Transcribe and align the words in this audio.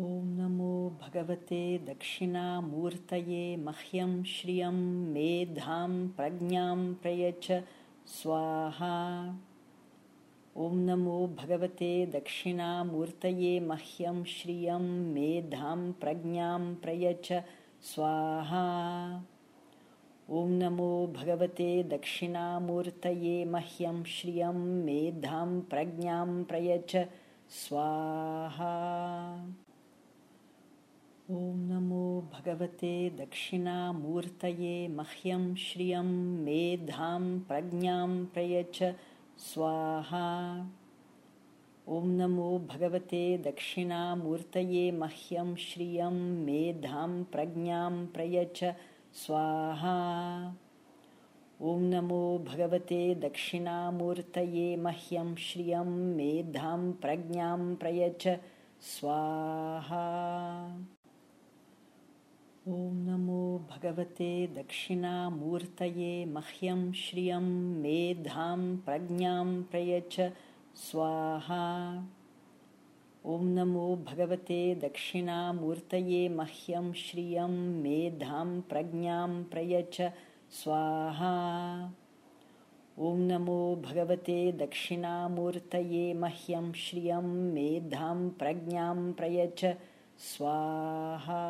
ॐ 0.00 0.28
नमो 0.36 0.74
भगवते 1.00 1.56
दक्षिणामूर्तये 1.86 3.56
मह्यं 3.64 4.12
श्रियं 4.24 4.78
मेधां 5.14 5.90
प्रज्ञां 6.18 6.76
प्रयच्छ 7.02 7.58
स्वाहा। 8.12 8.94
ॐ 10.66 10.78
नमो 10.86 11.18
भगवते 11.42 11.90
दक्षिणामूर्तये 12.14 13.52
मह्यं 13.60 14.24
श्रियं 14.36 14.88
मेधां 15.12 15.78
प्रज्ञां 16.00 16.60
प्रयच्छ 16.82 17.32
स्वाहा। 17.92 18.66
ॐ 20.40 20.58
नमो 20.62 20.92
भगवते 21.16 21.72
दक्षिणामूर्तये 21.94 23.44
मह्यं 23.56 24.04
श्रियं 24.18 24.68
मेधां 24.84 25.48
प्रज्ञां 25.72 26.28
प्रयच्छ 26.44 26.96
स्वाहा 27.64 28.76
ॐ 31.30 31.58
नमो 31.70 32.04
भगवते 32.32 33.10
दक्षिणामूर्तये 33.18 34.88
मह्यं 34.88 35.54
श्रियं 35.64 36.08
मेधां 36.44 37.20
प्रज्ञां 37.48 38.08
प्रयच्छ 38.34 38.82
स्वाहा। 39.44 40.24
ॐ 41.98 42.08
नमो 42.16 42.48
भगवते 42.72 43.22
दक्षिणामूर्तये 43.46 44.90
मह्यं 44.98 45.54
श्रियं 45.68 46.20
मेधां 46.44 47.08
प्रज्ञां 47.32 47.92
प्रयच्छ 48.06 48.64
स्वाहा। 49.24 49.96
ॐ 51.62 51.90
नमो 51.94 52.22
भगवते 52.52 53.02
दक्षिणामूर्तये 53.14 54.76
मह्यं 54.76 55.34
श्रियं 55.48 55.98
मेधां 56.16 56.92
प्रज्ञां 57.02 57.74
प्रयच्छ 57.74 58.28
स्वाहा 58.94 60.08
ॐ 62.68 62.96
नमो 63.04 63.42
भगवते 63.82 64.46
दक्षिणामूर्तये 64.46 66.24
मह्यं 66.24 66.92
श्रियं 66.92 67.44
मेधां 67.82 68.76
प्रज्ञां 68.76 69.62
प्रयच्छ 69.62 70.20
स्वाहा। 70.76 71.62
ॐ 73.26 73.44
नमो 73.44 73.96
भगवते 73.96 74.74
दक्षिणामूर्तये 74.74 76.28
मह्यं 76.28 76.92
श्रियं 76.92 77.54
मेधां 77.82 78.60
प्रज्ञां 78.60 79.44
प्रयच्छ 79.44 80.02
स्वाहा। 80.50 81.32
ॐ 82.98 83.20
नमो 83.20 83.76
भगवते 83.76 84.52
दक्षिणामूर्तये 84.52 86.14
मह्यं 86.14 86.72
श्रियं 86.72 87.30
मेधां 87.54 88.28
प्रज्ञां 88.28 89.12
प्रयच्छ 89.12 89.64
स्वाहा 90.18 91.40